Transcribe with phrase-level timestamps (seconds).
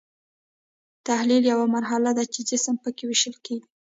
[1.07, 3.67] تحلیل یوه مرحله ده چې جسم پکې ویشل کیږي.